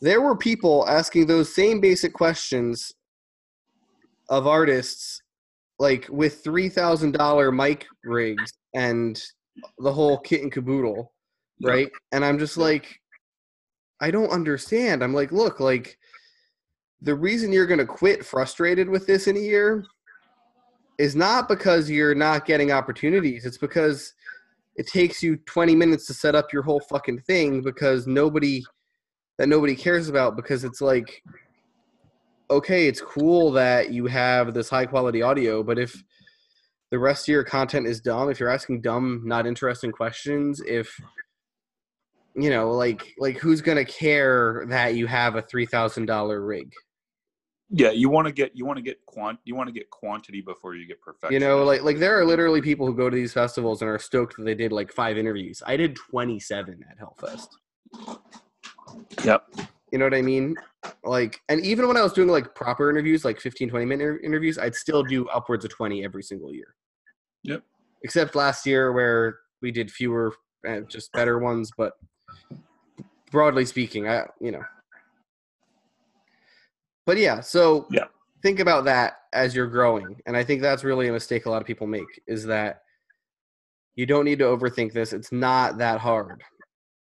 There 0.00 0.20
were 0.20 0.36
people 0.36 0.88
asking 0.88 1.26
those 1.26 1.52
same 1.52 1.80
basic 1.80 2.12
questions 2.14 2.92
of 4.28 4.46
artists, 4.46 5.20
like 5.80 6.06
with 6.08 6.44
three 6.44 6.68
thousand 6.68 7.12
dollar 7.12 7.50
mic 7.50 7.86
rigs 8.04 8.52
and 8.76 9.20
the 9.78 9.92
whole 9.92 10.18
kit 10.18 10.42
and 10.42 10.52
caboodle, 10.52 11.12
Yeah. 11.60 11.70
right? 11.70 11.90
And 12.12 12.24
I'm 12.24 12.38
just 12.38 12.56
like, 12.56 13.00
I 14.00 14.10
don't 14.10 14.30
understand. 14.30 15.04
I'm 15.04 15.14
like, 15.14 15.30
look, 15.30 15.60
like 15.60 15.98
the 17.02 17.14
reason 17.14 17.52
you're 17.52 17.66
gonna 17.66 17.86
quit 17.86 18.24
frustrated 18.24 18.88
with 18.88 19.06
this 19.06 19.26
in 19.26 19.36
a 19.36 19.40
year 19.40 19.84
is 20.98 21.16
not 21.16 21.48
because 21.48 21.88
you're 21.88 22.14
not 22.14 22.44
getting 22.44 22.72
opportunities. 22.72 23.46
It's 23.46 23.58
because 23.58 24.12
it 24.76 24.86
takes 24.86 25.22
you 25.22 25.36
20 25.36 25.74
minutes 25.74 26.06
to 26.06 26.14
set 26.14 26.34
up 26.34 26.52
your 26.52 26.62
whole 26.62 26.80
fucking 26.80 27.20
thing 27.20 27.62
because 27.62 28.06
nobody 28.06 28.62
that 29.38 29.48
nobody 29.48 29.74
cares 29.74 30.08
about 30.08 30.36
because 30.36 30.64
it's 30.64 30.80
like 30.80 31.22
okay 32.50 32.86
it's 32.86 33.00
cool 33.00 33.50
that 33.50 33.90
you 33.90 34.06
have 34.06 34.52
this 34.52 34.68
high 34.68 34.86
quality 34.86 35.22
audio 35.22 35.62
but 35.62 35.78
if 35.78 36.02
the 36.90 36.98
rest 36.98 37.28
of 37.28 37.32
your 37.32 37.44
content 37.44 37.86
is 37.86 38.00
dumb 38.00 38.30
if 38.30 38.38
you're 38.38 38.50
asking 38.50 38.80
dumb 38.80 39.22
not 39.24 39.46
interesting 39.46 39.90
questions 39.90 40.60
if 40.66 40.94
you 42.34 42.50
know 42.50 42.70
like 42.70 43.14
like 43.18 43.38
who's 43.38 43.60
gonna 43.60 43.84
care 43.84 44.64
that 44.68 44.94
you 44.94 45.06
have 45.06 45.36
a 45.36 45.42
$3000 45.42 46.46
rig 46.46 46.72
yeah 47.70 47.90
you 47.90 48.08
want 48.08 48.26
to 48.26 48.32
get 48.32 48.52
you 48.54 48.64
want 48.64 48.76
to 48.76 48.82
get 48.82 49.04
quant 49.06 49.38
you 49.44 49.54
want 49.54 49.68
to 49.68 49.72
get 49.72 49.88
quantity 49.90 50.40
before 50.40 50.74
you 50.74 50.86
get 50.86 51.00
perfection 51.00 51.32
you 51.32 51.40
know 51.40 51.62
like 51.64 51.82
like 51.82 51.98
there 51.98 52.18
are 52.18 52.24
literally 52.24 52.60
people 52.60 52.86
who 52.86 52.94
go 52.94 53.08
to 53.10 53.16
these 53.16 53.32
festivals 53.32 53.82
and 53.82 53.90
are 53.90 53.98
stoked 53.98 54.36
that 54.36 54.44
they 54.44 54.54
did 54.54 54.72
like 54.72 54.92
five 54.92 55.18
interviews 55.18 55.62
i 55.66 55.76
did 55.76 55.94
27 55.96 56.84
at 56.90 56.98
hellfest 56.98 57.48
yep 59.24 59.46
You 59.92 59.98
know 59.98 60.04
what 60.06 60.14
I 60.14 60.22
mean? 60.22 60.54
Like, 61.04 61.40
and 61.48 61.64
even 61.64 61.88
when 61.88 61.96
I 61.96 62.02
was 62.02 62.12
doing 62.12 62.28
like 62.28 62.54
proper 62.54 62.90
interviews, 62.90 63.24
like 63.24 63.40
15, 63.40 63.68
20 63.70 63.84
minute 63.84 64.02
inter- 64.02 64.20
interviews, 64.22 64.58
I'd 64.58 64.74
still 64.74 65.02
do 65.02 65.28
upwards 65.28 65.64
of 65.64 65.70
20 65.72 66.04
every 66.04 66.22
single 66.22 66.54
year. 66.54 66.74
Yep. 67.42 67.62
Except 68.04 68.34
last 68.34 68.66
year 68.66 68.92
where 68.92 69.38
we 69.62 69.70
did 69.70 69.90
fewer 69.90 70.32
and 70.64 70.88
just 70.88 71.12
better 71.12 71.38
ones. 71.38 71.70
But 71.76 71.92
broadly 73.30 73.64
speaking, 73.64 74.08
I, 74.08 74.26
you 74.40 74.50
know. 74.52 74.64
But 77.06 77.18
yeah, 77.18 77.40
so 77.40 77.86
Yeah. 77.90 78.06
think 78.42 78.60
about 78.60 78.84
that 78.84 79.22
as 79.32 79.54
you're 79.54 79.66
growing. 79.66 80.20
And 80.26 80.36
I 80.36 80.44
think 80.44 80.62
that's 80.62 80.84
really 80.84 81.08
a 81.08 81.12
mistake 81.12 81.46
a 81.46 81.50
lot 81.50 81.60
of 81.60 81.66
people 81.66 81.86
make 81.86 82.20
is 82.26 82.44
that 82.46 82.82
you 83.94 84.06
don't 84.06 84.24
need 84.24 84.38
to 84.38 84.44
overthink 84.44 84.92
this. 84.92 85.12
It's 85.12 85.32
not 85.32 85.78
that 85.78 86.00
hard. 86.00 86.42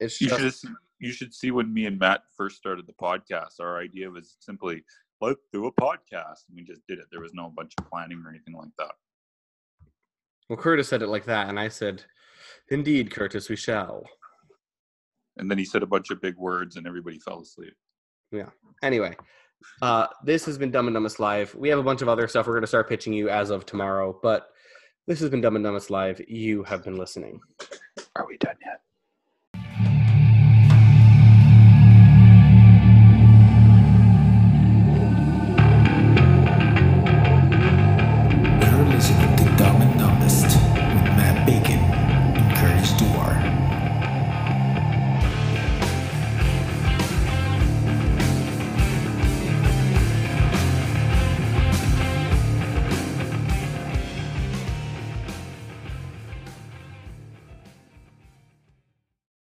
It's 0.01 0.21
you 0.21 0.29
just, 0.29 0.41
should 0.41 0.51
just, 0.51 0.67
you 0.99 1.13
should 1.13 1.35
see 1.35 1.51
when 1.51 1.73
me 1.73 1.87
and 1.87 1.99
Matt 1.99 2.23
first 2.37 2.57
started 2.57 2.87
the 2.87 2.93
podcast. 2.93 3.61
Our 3.61 3.79
idea 3.79 4.11
was 4.11 4.37
simply 4.41 4.85
let's 5.21 5.41
do 5.53 5.67
a 5.67 5.73
podcast, 5.73 6.49
and 6.49 6.57
we 6.57 6.63
just 6.65 6.83
did 6.87 6.99
it. 6.99 7.07
There 7.11 7.21
was 7.21 7.33
no 7.33 7.51
bunch 7.57 7.73
of 7.79 7.89
planning 7.89 8.23
or 8.25 8.29
anything 8.29 8.55
like 8.55 8.69
that. 8.79 8.93
Well, 10.49 10.59
Curtis 10.59 10.89
said 10.89 11.01
it 11.01 11.07
like 11.09 11.25
that, 11.25 11.49
and 11.49 11.59
I 11.59 11.69
said, 11.69 12.03
Indeed, 12.69 13.11
Curtis, 13.11 13.49
we 13.49 13.57
shall. 13.57 14.05
And 15.37 15.51
then 15.51 15.59
he 15.59 15.65
said 15.65 15.83
a 15.83 15.87
bunch 15.87 16.11
of 16.11 16.21
big 16.21 16.37
words, 16.37 16.77
and 16.77 16.87
everybody 16.87 17.19
fell 17.19 17.41
asleep. 17.41 17.75
Yeah. 18.31 18.51
Anyway, 18.83 19.17
uh, 19.83 20.07
this 20.25 20.45
has 20.47 20.59
been 20.59 20.71
Dumb 20.71 20.87
and 20.87 20.95
Dumbest 20.95 21.21
Live. 21.21 21.55
We 21.55 21.69
have 21.69 21.79
a 21.79 21.83
bunch 21.83 22.03
of 22.03 22.09
other 22.09 22.29
stuff 22.29 22.47
we're 22.47 22.55
going 22.55 22.63
to 22.63 22.69
start 22.69 22.89
pitching 22.89 23.13
you 23.13 23.29
as 23.29 23.51
of 23.51 23.67
tomorrow, 23.67 24.19
but 24.23 24.49
this 25.07 25.21
has 25.21 25.31
been 25.31 25.41
Dumb 25.41 25.57
and 25.57 25.65
Dumbest 25.65 25.91
Live. 25.91 26.21
You 26.29 26.63
have 26.65 26.85
been 26.85 26.97
listening. 26.97 27.41
Are 28.17 28.27
we 28.27 28.37
done 28.39 28.57
yet? 28.65 28.81